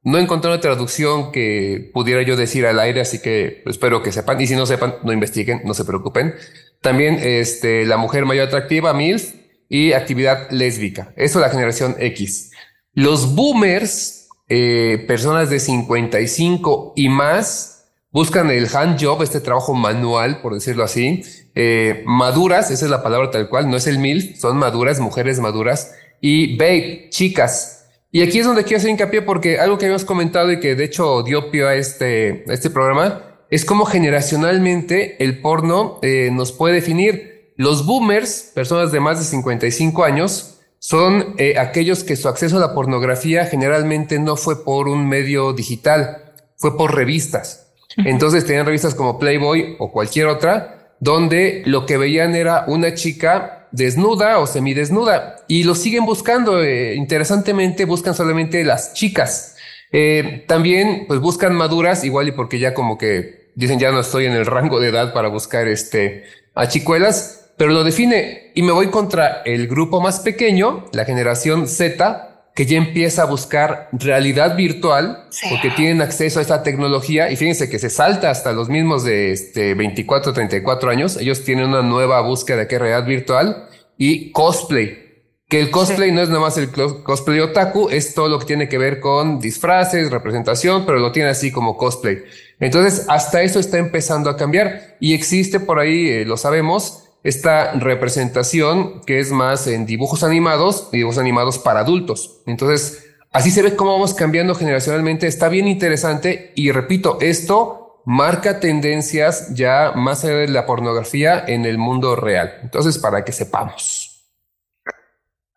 No 0.03 0.17
encontré 0.17 0.51
una 0.51 0.59
traducción 0.59 1.31
que 1.31 1.89
pudiera 1.93 2.21
yo 2.23 2.35
decir 2.35 2.65
al 2.65 2.79
aire, 2.79 3.01
así 3.01 3.21
que 3.21 3.63
espero 3.65 4.03
que 4.03 4.11
sepan. 4.11 4.39
Y 4.41 4.47
si 4.47 4.55
no 4.55 4.65
sepan, 4.65 4.95
no 5.03 5.13
investiguen, 5.13 5.61
no 5.63 5.73
se 5.73 5.85
preocupen. 5.85 6.35
También 6.81 7.19
este, 7.21 7.85
la 7.85 7.97
mujer 7.97 8.25
mayor 8.25 8.47
atractiva, 8.47 8.93
MILF, 8.93 9.33
y 9.69 9.93
actividad 9.93 10.51
lésbica. 10.51 11.13
Eso 11.15 11.39
es 11.39 11.45
la 11.45 11.49
generación 11.49 11.95
X. 11.97 12.51
Los 12.93 13.33
boomers, 13.33 14.27
eh, 14.47 15.03
personas 15.07 15.49
de 15.49 15.59
55 15.59 16.93
y 16.95 17.09
más, 17.09 17.91
buscan 18.11 18.51
el 18.51 18.67
hand 18.71 19.03
job, 19.03 19.23
este 19.23 19.39
trabajo 19.39 19.73
manual, 19.73 20.41
por 20.41 20.53
decirlo 20.53 20.83
así, 20.83 21.23
eh, 21.55 22.03
maduras, 22.05 22.69
esa 22.69 22.85
es 22.85 22.91
la 22.91 23.01
palabra 23.01 23.31
tal 23.31 23.49
cual, 23.49 23.69
no 23.69 23.77
es 23.77 23.87
el 23.87 23.97
mil, 23.97 24.35
son 24.37 24.57
maduras, 24.57 24.99
mujeres 24.99 25.39
maduras, 25.39 25.95
y 26.21 26.55
babe, 26.55 27.07
chicas. 27.09 27.82
Y 28.15 28.21
aquí 28.21 28.37
es 28.37 28.45
donde 28.45 28.63
quiero 28.63 28.77
hacer 28.77 28.91
hincapié 28.91 29.23
porque 29.23 29.59
algo 29.59 29.79
que 29.79 29.85
habíamos 29.85 30.05
comentado 30.05 30.51
y 30.51 30.59
que 30.59 30.75
de 30.75 30.83
hecho 30.83 31.23
dio 31.23 31.49
pie 31.49 31.65
a 31.65 31.73
este, 31.73 32.43
este 32.53 32.69
programa 32.69 33.23
es 33.49 33.65
cómo 33.65 33.85
generacionalmente 33.85 35.23
el 35.23 35.41
porno 35.41 35.97
eh, 36.03 36.29
nos 36.31 36.51
puede 36.51 36.75
definir. 36.75 37.53
Los 37.57 37.87
boomers, 37.87 38.51
personas 38.53 38.91
de 38.91 38.99
más 38.99 39.17
de 39.17 39.25
55 39.25 40.03
años, 40.03 40.59
son 40.77 41.33
eh, 41.39 41.57
aquellos 41.57 42.03
que 42.03 42.15
su 42.15 42.27
acceso 42.29 42.57
a 42.57 42.59
la 42.59 42.75
pornografía 42.75 43.47
generalmente 43.47 44.19
no 44.19 44.35
fue 44.35 44.63
por 44.63 44.87
un 44.87 45.09
medio 45.09 45.51
digital, 45.53 46.35
fue 46.57 46.77
por 46.77 46.93
revistas. 46.93 47.73
Entonces 47.97 48.45
tenían 48.45 48.67
revistas 48.67 48.93
como 48.93 49.17
Playboy 49.17 49.75
o 49.79 49.91
cualquier 49.91 50.27
otra, 50.27 50.93
donde 50.99 51.63
lo 51.65 51.87
que 51.87 51.97
veían 51.97 52.35
era 52.35 52.65
una 52.67 52.93
chica 52.93 53.62
desnuda 53.73 54.39
o 54.39 54.47
semidesnuda 54.47 55.43
y 55.49 55.63
lo 55.63 55.75
siguen 55.75 56.05
buscando. 56.05 56.63
Eh, 56.63 56.95
interesantemente, 56.95 57.83
buscan 57.83 58.15
solamente 58.15 58.63
las 58.63 58.93
chicas. 58.93 59.57
Eh, 59.91 60.45
también, 60.47 61.05
pues 61.07 61.19
buscan 61.19 61.53
maduras, 61.53 62.05
igual 62.05 62.29
y 62.29 62.31
porque 62.31 62.59
ya 62.59 62.73
como 62.73 62.97
que 62.97 63.51
dicen 63.55 63.79
ya 63.79 63.91
no 63.91 63.99
estoy 63.99 64.25
en 64.25 64.33
el 64.33 64.45
rango 64.45 64.79
de 64.79 64.89
edad 64.89 65.13
para 65.13 65.27
buscar 65.27 65.67
este 65.67 66.23
a 66.55 66.67
chicuelas, 66.67 67.51
pero 67.57 67.71
lo 67.71 67.83
define 67.83 68.51
y 68.55 68.61
me 68.61 68.71
voy 68.71 68.87
contra 68.87 69.41
el 69.45 69.67
grupo 69.67 70.01
más 70.01 70.19
pequeño, 70.19 70.85
la 70.93 71.05
generación 71.05 71.67
Z, 71.67 72.32
que 72.55 72.65
ya 72.65 72.77
empieza 72.77 73.23
a 73.23 73.25
buscar 73.25 73.89
realidad 73.91 74.55
virtual 74.55 75.27
porque 75.49 75.71
tienen 75.71 76.01
acceso 76.01 76.39
a 76.39 76.41
esta 76.41 76.61
tecnología 76.61 77.31
y 77.31 77.35
fíjense 77.35 77.69
que 77.69 77.79
se 77.79 77.89
salta 77.89 78.29
hasta 78.29 78.53
los 78.53 78.69
mismos 78.69 79.03
de 79.03 79.31
este 79.31 79.73
24, 79.73 80.33
34 80.33 80.91
años. 80.91 81.17
Ellos 81.17 81.43
tienen 81.43 81.69
una 81.69 81.81
nueva 81.81 82.21
búsqueda 82.21 82.57
de 82.57 82.67
qué 82.67 82.77
realidad 82.77 83.07
virtual 83.07 83.67
y 83.97 84.31
cosplay. 84.31 85.01
Que 85.49 85.59
el 85.59 85.71
cosplay 85.71 86.11
no 86.11 86.21
es 86.21 86.29
nada 86.29 86.41
más 86.41 86.57
el 86.57 86.69
cosplay 86.71 87.39
otaku, 87.39 87.89
es 87.89 88.13
todo 88.13 88.29
lo 88.29 88.39
que 88.39 88.45
tiene 88.45 88.69
que 88.69 88.77
ver 88.77 88.99
con 88.99 89.39
disfraces, 89.39 90.09
representación, 90.09 90.85
pero 90.85 90.99
lo 90.99 91.11
tiene 91.11 91.29
así 91.29 91.51
como 91.51 91.77
cosplay. 91.77 92.23
Entonces, 92.59 93.05
hasta 93.09 93.41
eso 93.43 93.59
está 93.59 93.77
empezando 93.77 94.29
a 94.29 94.37
cambiar 94.37 94.95
y 94.99 95.13
existe 95.13 95.59
por 95.59 95.79
ahí, 95.79 96.09
eh, 96.09 96.25
lo 96.25 96.37
sabemos, 96.37 97.02
esta 97.23 97.71
representación 97.73 99.01
que 99.05 99.19
es 99.19 99.31
más 99.31 99.67
en 99.67 99.85
dibujos 99.85 100.23
animados, 100.23 100.91
dibujos 100.91 101.17
animados 101.17 101.57
para 101.57 101.79
adultos. 101.79 102.41
Entonces, 102.45 103.05
así 103.31 103.49
se 103.49 103.61
ve 103.61 103.75
cómo 103.75 103.93
vamos 103.93 104.13
cambiando 104.13 104.55
generacionalmente. 104.55 105.27
Está 105.27 105.49
bien 105.49 105.67
interesante 105.67 106.51
y 106.55 106.71
repito, 106.71 107.17
esto 107.21 108.01
marca 108.05 108.59
tendencias 108.59 109.53
ya 109.53 109.93
más 109.95 110.23
allá 110.25 110.37
de 110.37 110.47
la 110.49 110.65
pornografía 110.65 111.43
en 111.47 111.65
el 111.65 111.77
mundo 111.77 112.15
real. 112.15 112.59
Entonces, 112.61 112.97
para 112.97 113.23
que 113.23 113.31
sepamos. 113.31 114.12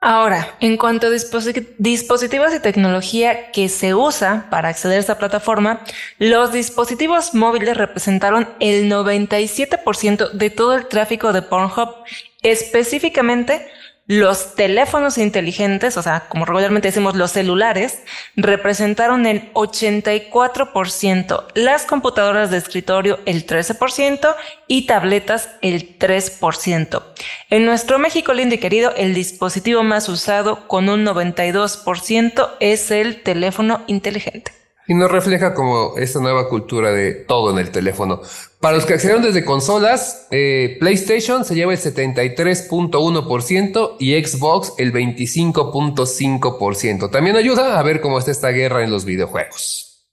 Ahora, 0.00 0.56
en 0.60 0.76
cuanto 0.76 1.06
a 1.06 1.10
dispositivos 1.10 2.54
y 2.54 2.60
tecnología 2.60 3.50
que 3.50 3.68
se 3.68 3.94
usa 3.94 4.46
para 4.50 4.68
acceder 4.68 4.98
a 4.98 5.00
esta 5.00 5.18
plataforma, 5.18 5.80
los 6.18 6.52
dispositivos 6.52 7.34
móviles 7.34 7.76
representaron 7.76 8.48
el 8.60 8.90
97% 8.90 10.32
de 10.32 10.50
todo 10.50 10.74
el 10.74 10.86
tráfico 10.86 11.32
de 11.32 11.42
Pornhub, 11.42 11.94
específicamente 12.42 13.66
los 14.06 14.54
teléfonos 14.54 15.18
inteligentes, 15.18 15.96
o 15.96 16.02
sea, 16.02 16.28
como 16.28 16.44
regularmente 16.44 16.88
decimos 16.88 17.16
los 17.16 17.32
celulares, 17.32 18.02
representaron 18.36 19.26
el 19.26 19.52
84%, 19.52 21.46
las 21.54 21.86
computadoras 21.86 22.50
de 22.50 22.58
escritorio 22.58 23.18
el 23.26 23.46
13% 23.46 24.36
y 24.68 24.86
tabletas 24.86 25.50
el 25.60 25.98
3%. 25.98 27.02
En 27.50 27.64
nuestro 27.64 27.98
México 27.98 28.32
lindo 28.32 28.54
y 28.54 28.58
querido, 28.58 28.94
el 28.96 29.12
dispositivo 29.12 29.82
más 29.82 30.08
usado 30.08 30.68
con 30.68 30.88
un 30.88 31.04
92% 31.04 32.50
es 32.60 32.92
el 32.92 33.22
teléfono 33.22 33.82
inteligente. 33.88 34.65
Y 34.88 34.94
nos 34.94 35.10
refleja 35.10 35.52
como 35.52 35.94
esta 35.96 36.20
nueva 36.20 36.48
cultura 36.48 36.92
de 36.92 37.12
todo 37.12 37.50
en 37.50 37.58
el 37.58 37.72
teléfono. 37.72 38.22
Para 38.60 38.76
los 38.76 38.86
que 38.86 38.94
accedieron 38.94 39.22
desde 39.22 39.44
consolas, 39.44 40.28
eh, 40.30 40.76
PlayStation 40.78 41.44
se 41.44 41.54
lleva 41.54 41.72
el 41.72 41.78
73.1% 41.78 43.96
y 43.98 44.14
Xbox 44.24 44.72
el 44.78 44.92
25.5%. 44.92 47.10
También 47.10 47.36
ayuda 47.36 47.78
a 47.78 47.82
ver 47.82 48.00
cómo 48.00 48.18
está 48.18 48.30
esta 48.30 48.48
guerra 48.50 48.82
en 48.84 48.90
los 48.90 49.04
videojuegos. 49.04 50.06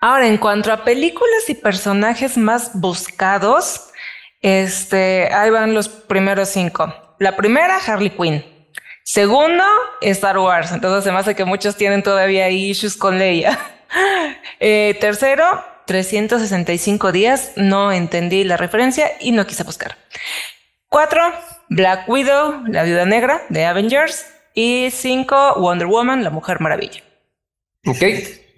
Ahora, 0.00 0.26
en 0.26 0.36
cuanto 0.36 0.72
a 0.72 0.82
películas 0.82 1.48
y 1.48 1.54
personajes 1.54 2.36
más 2.36 2.72
buscados, 2.74 3.82
este, 4.40 5.32
ahí 5.32 5.50
van 5.50 5.74
los 5.74 5.88
primeros 5.88 6.48
cinco. 6.48 6.92
La 7.20 7.36
primera, 7.36 7.78
Harley 7.78 8.10
Quinn. 8.10 8.44
Segundo, 9.04 9.62
Star 10.00 10.38
Wars. 10.38 10.72
Entonces 10.72 11.12
me 11.12 11.18
hace 11.18 11.36
que 11.36 11.44
muchos 11.44 11.76
tienen 11.76 12.02
todavía 12.02 12.50
issues 12.50 12.96
con 12.96 13.16
Leia. 13.18 13.56
Eh, 14.64 14.96
tercero, 15.00 15.44
365 15.86 17.10
días. 17.12 17.52
No 17.56 17.90
entendí 17.92 18.44
la 18.44 18.56
referencia 18.56 19.10
y 19.20 19.32
no 19.32 19.46
quise 19.46 19.64
buscar. 19.64 19.96
Cuatro, 20.88 21.22
Black 21.68 22.08
Widow, 22.08 22.64
la 22.68 22.84
viuda 22.84 23.04
negra 23.04 23.42
de 23.48 23.64
Avengers. 23.64 24.26
Y 24.54 24.90
cinco, 24.92 25.54
Wonder 25.56 25.86
Woman, 25.86 26.22
la 26.22 26.30
mujer 26.30 26.60
maravilla. 26.60 27.02
Ok. 27.86 28.02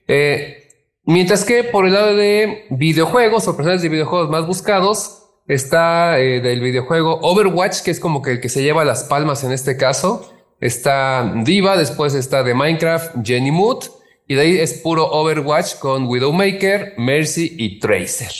Eh, 0.09 0.69
mientras 1.05 1.45
que 1.45 1.64
por 1.64 1.87
el 1.87 1.95
lado 1.95 2.17
de 2.17 2.67
videojuegos 2.71 3.47
o 3.47 3.57
personajes 3.57 3.83
de 3.83 3.88
videojuegos 3.88 4.29
más 4.29 4.47
buscados, 4.47 5.25
está 5.47 6.19
eh, 6.19 6.41
del 6.41 6.61
videojuego 6.61 7.21
Overwatch, 7.23 7.83
que 7.83 7.91
es 7.91 8.00
como 8.00 8.23
que 8.23 8.33
el 8.33 8.41
que 8.41 8.49
se 8.49 8.62
lleva 8.62 8.85
las 8.85 9.05
palmas 9.05 9.45
en 9.45 9.53
este 9.53 9.76
caso. 9.76 10.33
Está 10.61 11.33
Diva, 11.45 11.76
después 11.76 12.14
está 12.14 12.43
de 12.43 12.55
Minecraft, 12.55 13.17
Jenny 13.25 13.50
Mood. 13.50 13.85
Y 14.26 14.35
de 14.37 14.40
ahí 14.40 14.59
es 14.59 14.75
puro 14.75 15.07
Overwatch 15.07 15.76
con 15.76 16.07
Widowmaker, 16.07 16.95
Mercy 16.97 17.54
y 17.59 17.78
Tracer. 17.78 18.31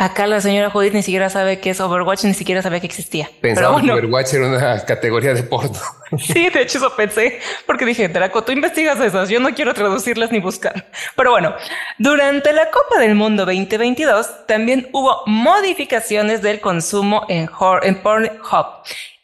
Acá 0.00 0.28
la 0.28 0.40
señora 0.40 0.70
Judith 0.70 0.92
ni 0.92 1.02
siquiera 1.02 1.28
sabe 1.28 1.58
qué 1.58 1.70
es 1.70 1.80
Overwatch, 1.80 2.22
ni 2.22 2.32
siquiera 2.32 2.62
sabía 2.62 2.78
que 2.78 2.86
existía. 2.86 3.28
Pensaba 3.40 3.82
que 3.82 3.90
Overwatch 3.90 4.32
era 4.34 4.46
una 4.46 4.84
categoría 4.84 5.34
de 5.34 5.42
porno. 5.42 5.76
Sí, 6.18 6.48
de 6.48 6.62
hecho 6.62 6.78
eso 6.78 6.96
pensé, 6.96 7.38
porque 7.66 7.84
dije, 7.84 8.08
Draco, 8.08 8.42
tú 8.42 8.52
investigas 8.52 8.98
esas, 9.00 9.28
yo 9.28 9.40
no 9.40 9.52
quiero 9.54 9.74
traducirlas 9.74 10.32
ni 10.32 10.38
buscar. 10.38 10.86
Pero 11.16 11.32
bueno, 11.32 11.54
durante 11.98 12.52
la 12.54 12.70
Copa 12.70 12.98
del 12.98 13.14
Mundo 13.14 13.44
2022 13.44 14.46
también 14.46 14.88
hubo 14.92 15.22
modificaciones 15.26 16.40
del 16.40 16.60
consumo 16.60 17.26
en, 17.28 17.50
en 17.82 18.00
Pornhub. 18.00 18.66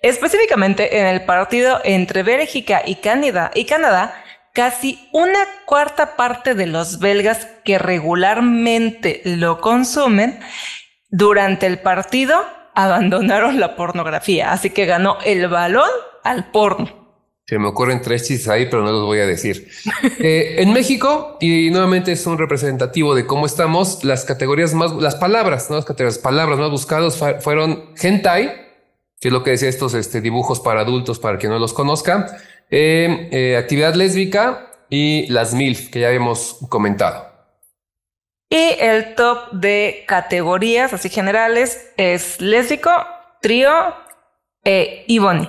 Específicamente 0.02 0.98
en 0.98 1.06
el 1.06 1.24
partido 1.24 1.80
entre 1.84 2.22
Bélgica 2.22 2.82
y 2.84 2.96
Canadá, 2.96 3.50
y 3.54 3.64
Canadá 3.64 4.23
casi 4.54 5.08
una 5.12 5.40
cuarta 5.66 6.16
parte 6.16 6.54
de 6.54 6.66
los 6.66 7.00
belgas 7.00 7.46
que 7.64 7.76
regularmente 7.76 9.20
lo 9.24 9.60
consumen 9.60 10.40
durante 11.10 11.66
el 11.66 11.80
partido 11.80 12.40
abandonaron 12.74 13.60
la 13.60 13.76
pornografía, 13.76 14.52
así 14.52 14.70
que 14.70 14.86
ganó 14.86 15.18
el 15.24 15.48
balón 15.48 15.90
al 16.22 16.50
porno. 16.50 17.04
Se 17.46 17.58
me 17.58 17.68
ocurren 17.68 18.00
tres 18.00 18.26
chistes 18.26 18.48
ahí, 18.48 18.66
pero 18.66 18.82
no 18.82 18.90
los 18.90 19.04
voy 19.04 19.18
a 19.18 19.26
decir. 19.26 19.68
Eh, 20.18 20.62
en 20.62 20.72
México, 20.72 21.36
y 21.40 21.70
nuevamente 21.70 22.12
es 22.12 22.26
un 22.26 22.38
representativo 22.38 23.14
de 23.14 23.26
cómo 23.26 23.46
estamos, 23.46 24.04
las 24.04 24.24
categorías 24.24 24.72
más, 24.72 24.92
las 24.92 25.16
palabras, 25.16 25.68
¿no? 25.68 25.76
las 25.76 25.84
categorías, 25.84 26.18
palabras 26.18 26.58
más 26.58 26.70
buscadas 26.70 27.18
fueron 27.40 27.90
hentai, 28.00 28.64
que 29.20 29.28
es 29.28 29.32
lo 29.32 29.42
que 29.42 29.50
decía 29.50 29.68
estos 29.68 29.94
este, 29.94 30.20
dibujos 30.20 30.60
para 30.60 30.80
adultos, 30.80 31.18
para 31.18 31.38
quien 31.38 31.52
no 31.52 31.58
los 31.58 31.74
conozca, 31.74 32.38
eh, 32.76 33.56
actividad 33.56 33.94
lésbica 33.94 34.70
y 34.90 35.26
las 35.28 35.54
MILF 35.54 35.90
que 35.90 36.00
ya 36.00 36.08
habíamos 36.08 36.58
comentado. 36.68 37.32
Y 38.50 38.76
el 38.78 39.14
top 39.14 39.52
de 39.52 40.04
categorías 40.06 40.92
así 40.92 41.08
generales 41.08 41.90
es 41.96 42.40
lésbico, 42.40 42.90
trío 43.40 43.72
e 44.64 45.04
Ivoni. 45.08 45.48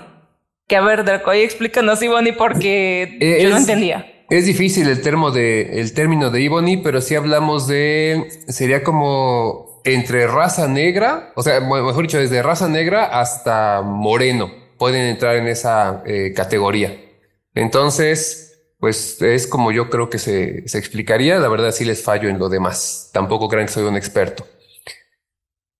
Que 0.68 0.76
a 0.78 0.82
ver, 0.82 1.04
Draco, 1.04 1.30
ahí 1.30 1.42
explícanos 1.42 2.02
Ivoni 2.02 2.32
porque 2.32 3.18
eh, 3.20 3.44
yo 3.44 3.50
no 3.50 3.58
entendía. 3.58 4.12
Es 4.30 4.48
difícil 4.48 4.88
el, 4.90 5.02
termo 5.02 5.30
de, 5.30 5.80
el 5.80 5.94
término 5.94 6.32
de 6.32 6.44
Ebony, 6.44 6.78
pero 6.78 7.00
si 7.00 7.14
hablamos 7.14 7.68
de, 7.68 8.28
sería 8.48 8.84
como 8.84 9.82
entre 9.84 10.26
raza 10.26 10.68
negra, 10.68 11.32
o 11.36 11.44
sea, 11.44 11.60
mejor 11.60 12.02
dicho, 12.02 12.18
desde 12.18 12.42
raza 12.42 12.68
negra 12.68 13.06
hasta 13.06 13.84
moreno, 13.84 14.52
pueden 14.80 15.06
entrar 15.06 15.36
en 15.36 15.48
esa 15.48 16.02
eh, 16.08 16.34
categoría. 16.36 17.05
Entonces, 17.56 18.60
pues 18.80 19.22
es 19.22 19.48
como 19.48 19.72
yo 19.72 19.90
creo 19.90 20.10
que 20.10 20.20
se, 20.20 20.68
se 20.68 20.78
explicaría. 20.78 21.40
La 21.40 21.48
verdad 21.48 21.72
sí 21.72 21.86
les 21.86 22.04
fallo 22.04 22.30
en 22.30 22.38
lo 22.38 22.50
demás. 22.50 23.10
Tampoco 23.14 23.50
crean 23.50 23.66
que 23.66 23.74
soy 23.74 23.84
un 23.84 23.96
experto. 23.96 24.46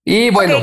Y 0.04 0.30
bueno, 0.32 0.58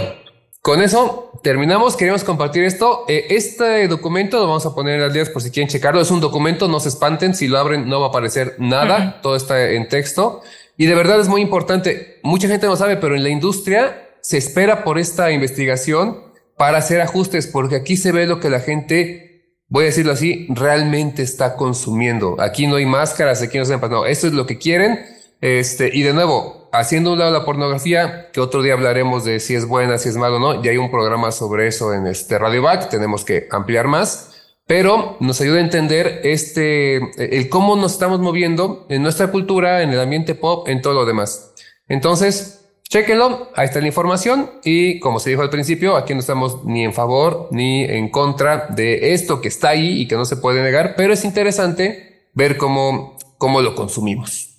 con 0.62 0.82
eso 0.82 1.40
terminamos. 1.42 1.96
Queremos 1.96 2.24
compartir 2.24 2.64
esto. 2.64 3.04
Eh, 3.08 3.26
este 3.30 3.86
documento 3.88 4.38
lo 4.38 4.46
vamos 4.46 4.66
a 4.66 4.74
poner 4.74 4.94
en 4.94 5.00
las 5.02 5.12
líneas 5.12 5.30
por 5.30 5.42
si 5.42 5.50
quieren 5.50 5.68
checarlo. 5.68 6.00
Es 6.00 6.10
un 6.10 6.20
documento, 6.20 6.68
no 6.68 6.80
se 6.80 6.88
espanten. 6.88 7.34
Si 7.34 7.48
lo 7.48 7.58
abren, 7.58 7.88
no 7.88 8.00
va 8.00 8.06
a 8.06 8.08
aparecer 8.10 8.56
nada. 8.58 9.20
Todo 9.22 9.36
está 9.36 9.70
en 9.70 9.88
texto. 9.88 10.42
Y 10.76 10.86
de 10.86 10.94
verdad 10.94 11.20
es 11.20 11.28
muy 11.28 11.42
importante. 11.42 12.20
Mucha 12.22 12.48
gente 12.48 12.66
no 12.66 12.76
sabe, 12.76 12.96
pero 12.96 13.14
en 13.14 13.22
la 13.22 13.28
industria 13.28 14.08
se 14.20 14.38
espera 14.38 14.84
por 14.84 14.98
esta 14.98 15.30
investigación 15.32 16.32
para 16.56 16.78
hacer 16.78 17.00
ajustes, 17.00 17.48
porque 17.48 17.76
aquí 17.76 17.96
se 17.96 18.12
ve 18.12 18.26
lo 18.26 18.38
que 18.38 18.48
la 18.48 18.60
gente, 18.60 19.31
voy 19.72 19.84
a 19.84 19.86
decirlo 19.86 20.12
así, 20.12 20.46
realmente 20.50 21.22
está 21.22 21.56
consumiendo. 21.56 22.36
Aquí 22.38 22.66
no 22.66 22.76
hay 22.76 22.84
máscaras, 22.84 23.40
aquí 23.40 23.56
no 23.56 23.64
se 23.64 23.78
no, 23.78 24.04
esto 24.04 24.26
es 24.26 24.34
lo 24.34 24.44
que 24.44 24.58
quieren. 24.58 25.00
Este, 25.40 25.90
y 25.90 26.02
de 26.02 26.12
nuevo, 26.12 26.68
haciendo 26.72 27.14
un 27.14 27.18
lado 27.18 27.32
la 27.32 27.46
pornografía, 27.46 28.30
que 28.32 28.40
otro 28.40 28.60
día 28.60 28.74
hablaremos 28.74 29.24
de 29.24 29.40
si 29.40 29.54
es 29.54 29.66
buena, 29.66 29.96
si 29.96 30.10
es 30.10 30.16
malo 30.18 30.36
o 30.36 30.40
no, 30.40 30.62
ya 30.62 30.72
hay 30.72 30.76
un 30.76 30.90
programa 30.90 31.32
sobre 31.32 31.68
eso 31.68 31.94
en 31.94 32.06
este 32.06 32.38
Radio 32.38 32.60
Back, 32.60 32.90
tenemos 32.90 33.24
que 33.24 33.48
ampliar 33.50 33.88
más, 33.88 34.52
pero 34.66 35.16
nos 35.20 35.40
ayuda 35.40 35.56
a 35.56 35.62
entender 35.62 36.20
este, 36.22 36.98
el 37.16 37.48
cómo 37.48 37.74
nos 37.74 37.92
estamos 37.92 38.20
moviendo 38.20 38.84
en 38.90 39.02
nuestra 39.02 39.28
cultura, 39.28 39.80
en 39.80 39.88
el 39.88 40.00
ambiente 40.00 40.34
pop, 40.34 40.68
en 40.68 40.82
todo 40.82 40.92
lo 40.92 41.06
demás. 41.06 41.54
Entonces, 41.88 42.61
Chequenlo, 42.92 43.50
ahí 43.56 43.64
está 43.64 43.80
la 43.80 43.86
información 43.86 44.50
y 44.64 45.00
como 45.00 45.18
se 45.18 45.30
dijo 45.30 45.40
al 45.40 45.48
principio, 45.48 45.96
aquí 45.96 46.12
no 46.12 46.20
estamos 46.20 46.62
ni 46.66 46.84
en 46.84 46.92
favor 46.92 47.48
ni 47.50 47.84
en 47.84 48.10
contra 48.10 48.66
de 48.66 49.14
esto 49.14 49.40
que 49.40 49.48
está 49.48 49.70
ahí 49.70 50.02
y 50.02 50.06
que 50.06 50.14
no 50.14 50.26
se 50.26 50.36
puede 50.36 50.62
negar, 50.62 50.92
pero 50.94 51.14
es 51.14 51.24
interesante 51.24 52.28
ver 52.34 52.58
cómo, 52.58 53.16
cómo 53.38 53.62
lo 53.62 53.74
consumimos. 53.74 54.58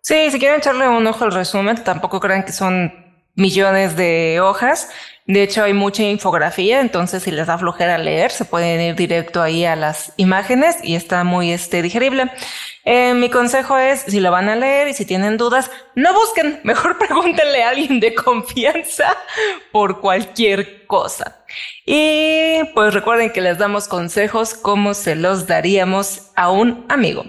Sí, 0.00 0.32
si 0.32 0.40
quieren 0.40 0.58
echarle 0.58 0.88
un 0.88 1.06
ojo 1.06 1.22
al 1.22 1.30
resumen, 1.30 1.84
tampoco 1.84 2.18
crean 2.18 2.44
que 2.44 2.50
son 2.50 2.92
millones 3.36 3.94
de 3.94 4.40
hojas. 4.40 4.90
De 5.26 5.42
hecho, 5.42 5.62
hay 5.62 5.72
mucha 5.72 6.02
infografía, 6.02 6.80
entonces 6.80 7.22
si 7.22 7.30
les 7.30 7.46
da 7.46 7.56
flojera 7.56 7.96
leer, 7.96 8.32
se 8.32 8.44
pueden 8.44 8.80
ir 8.80 8.96
directo 8.96 9.40
ahí 9.40 9.64
a 9.64 9.76
las 9.76 10.12
imágenes 10.16 10.78
y 10.82 10.96
está 10.96 11.22
muy 11.22 11.52
este, 11.52 11.80
digerible. 11.80 12.30
Eh, 12.84 13.14
mi 13.14 13.30
consejo 13.30 13.78
es, 13.78 14.00
si 14.00 14.18
lo 14.18 14.32
van 14.32 14.48
a 14.48 14.56
leer 14.56 14.88
y 14.88 14.94
si 14.94 15.04
tienen 15.04 15.36
dudas, 15.36 15.70
no 15.94 16.12
busquen, 16.12 16.60
mejor 16.64 16.98
pregúntenle 16.98 17.62
a 17.62 17.68
alguien 17.68 18.00
de 18.00 18.14
confianza 18.14 19.16
por 19.70 20.00
cualquier 20.00 20.86
cosa. 20.86 21.44
Y 21.86 22.64
pues 22.74 22.92
recuerden 22.92 23.30
que 23.30 23.40
les 23.40 23.58
damos 23.58 23.86
consejos 23.86 24.54
como 24.54 24.94
se 24.94 25.14
los 25.14 25.46
daríamos 25.46 26.32
a 26.34 26.50
un 26.50 26.84
amigo. 26.88 27.24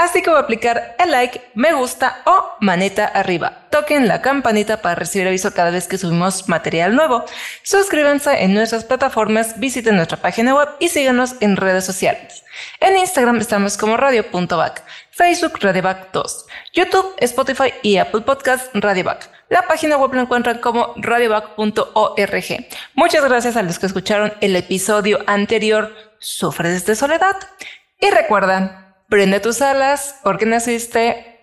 Así 0.00 0.22
a 0.26 0.38
aplicar 0.38 0.96
el 0.98 1.10
like, 1.10 1.42
me 1.52 1.74
gusta 1.74 2.22
o 2.24 2.56
manita 2.60 3.04
arriba. 3.04 3.66
Toquen 3.68 4.08
la 4.08 4.22
campanita 4.22 4.80
para 4.80 4.94
recibir 4.94 5.28
aviso 5.28 5.52
cada 5.52 5.70
vez 5.70 5.88
que 5.88 5.98
subimos 5.98 6.48
material 6.48 6.96
nuevo. 6.96 7.26
Suscríbanse 7.64 8.42
en 8.42 8.54
nuestras 8.54 8.84
plataformas, 8.84 9.60
visiten 9.60 9.96
nuestra 9.96 10.16
página 10.16 10.54
web 10.54 10.70
y 10.78 10.88
síganos 10.88 11.34
en 11.40 11.58
redes 11.58 11.84
sociales. 11.84 12.44
En 12.80 12.96
Instagram 12.96 13.40
estamos 13.40 13.76
como 13.76 13.98
radio.back, 13.98 14.84
Facebook 15.10 15.58
radioback 15.60 16.12
2, 16.12 16.46
YouTube, 16.72 17.14
Spotify 17.18 17.74
y 17.82 17.98
Apple 17.98 18.22
Podcast 18.22 18.74
radioback. 18.74 19.28
La 19.50 19.66
página 19.68 19.98
web 19.98 20.14
la 20.14 20.22
encuentran 20.22 20.60
como 20.60 20.94
radioback.org. 20.96 22.66
Muchas 22.94 23.24
gracias 23.26 23.54
a 23.54 23.62
los 23.62 23.78
que 23.78 23.84
escucharon 23.84 24.32
el 24.40 24.56
episodio 24.56 25.18
anterior 25.26 25.94
Sufres 26.18 26.86
de 26.86 26.96
soledad. 26.96 27.36
Y 28.00 28.08
recuerda, 28.08 28.79
Prende 29.10 29.40
tus 29.40 29.60
alas 29.60 30.20
porque 30.22 30.46
naciste 30.46 31.40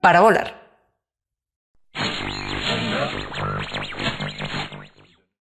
para 0.00 0.20
volar. 0.20 0.57